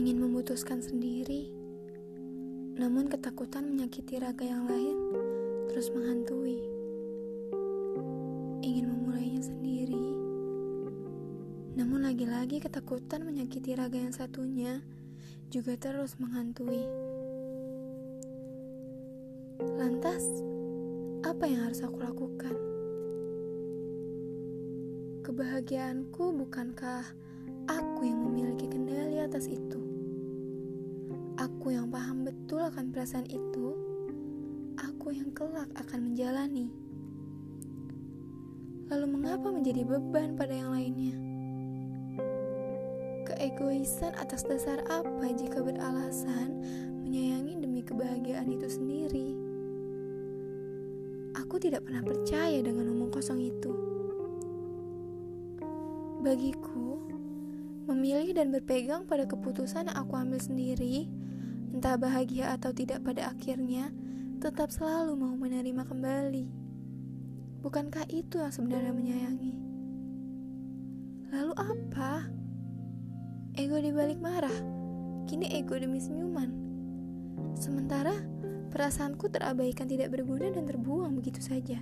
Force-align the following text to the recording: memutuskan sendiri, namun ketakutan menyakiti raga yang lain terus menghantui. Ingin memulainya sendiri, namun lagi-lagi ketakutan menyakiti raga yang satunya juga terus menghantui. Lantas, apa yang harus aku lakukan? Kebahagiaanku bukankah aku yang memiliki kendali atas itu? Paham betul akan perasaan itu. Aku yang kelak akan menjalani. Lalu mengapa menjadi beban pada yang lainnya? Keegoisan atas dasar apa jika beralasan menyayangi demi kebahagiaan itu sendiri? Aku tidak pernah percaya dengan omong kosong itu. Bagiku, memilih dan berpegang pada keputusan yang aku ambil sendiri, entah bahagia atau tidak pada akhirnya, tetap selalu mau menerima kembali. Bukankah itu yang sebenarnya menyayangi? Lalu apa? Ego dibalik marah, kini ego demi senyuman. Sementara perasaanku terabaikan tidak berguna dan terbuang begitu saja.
memutuskan 0.00 0.80
sendiri, 0.80 1.52
namun 2.80 3.12
ketakutan 3.12 3.68
menyakiti 3.68 4.16
raga 4.16 4.40
yang 4.40 4.64
lain 4.64 4.96
terus 5.68 5.92
menghantui. 5.92 6.56
Ingin 8.64 8.88
memulainya 8.88 9.44
sendiri, 9.44 10.06
namun 11.76 12.08
lagi-lagi 12.08 12.64
ketakutan 12.64 13.28
menyakiti 13.28 13.76
raga 13.76 14.00
yang 14.00 14.16
satunya 14.16 14.80
juga 15.52 15.76
terus 15.76 16.16
menghantui. 16.16 16.88
Lantas, 19.76 20.24
apa 21.20 21.44
yang 21.44 21.68
harus 21.68 21.84
aku 21.84 22.00
lakukan? 22.00 22.56
Kebahagiaanku 25.20 26.32
bukankah 26.40 27.04
aku 27.68 28.00
yang 28.08 28.24
memiliki 28.24 28.66
kendali 28.72 29.20
atas 29.20 29.46
itu? 29.46 29.81
Paham 31.92 32.24
betul 32.24 32.64
akan 32.64 32.88
perasaan 32.88 33.28
itu. 33.28 33.76
Aku 34.80 35.12
yang 35.12 35.28
kelak 35.36 35.68
akan 35.76 36.08
menjalani. 36.08 36.72
Lalu 38.88 39.06
mengapa 39.12 39.52
menjadi 39.52 39.84
beban 39.84 40.32
pada 40.32 40.56
yang 40.56 40.72
lainnya? 40.72 41.12
Keegoisan 43.28 44.16
atas 44.16 44.48
dasar 44.48 44.80
apa 44.88 45.36
jika 45.36 45.60
beralasan 45.60 46.64
menyayangi 47.04 47.60
demi 47.60 47.84
kebahagiaan 47.84 48.48
itu 48.48 48.72
sendiri? 48.72 49.36
Aku 51.44 51.60
tidak 51.60 51.84
pernah 51.84 52.00
percaya 52.00 52.56
dengan 52.64 52.88
omong 52.88 53.12
kosong 53.12 53.44
itu. 53.44 53.72
Bagiku, 56.24 57.04
memilih 57.84 58.32
dan 58.32 58.48
berpegang 58.48 59.04
pada 59.04 59.28
keputusan 59.28 59.92
yang 59.92 59.96
aku 60.00 60.16
ambil 60.16 60.40
sendiri, 60.40 61.04
entah 61.72 61.96
bahagia 61.96 62.52
atau 62.52 62.70
tidak 62.70 63.00
pada 63.00 63.32
akhirnya, 63.32 63.88
tetap 64.38 64.68
selalu 64.68 65.16
mau 65.16 65.34
menerima 65.34 65.88
kembali. 65.88 66.46
Bukankah 67.64 68.06
itu 68.12 68.36
yang 68.36 68.52
sebenarnya 68.52 68.92
menyayangi? 68.92 69.54
Lalu 71.32 71.52
apa? 71.56 72.28
Ego 73.56 73.80
dibalik 73.80 74.20
marah, 74.20 74.58
kini 75.24 75.48
ego 75.56 75.80
demi 75.80 75.96
senyuman. 75.96 76.52
Sementara 77.56 78.12
perasaanku 78.68 79.32
terabaikan 79.32 79.88
tidak 79.88 80.12
berguna 80.12 80.52
dan 80.52 80.68
terbuang 80.68 81.16
begitu 81.16 81.40
saja. 81.40 81.80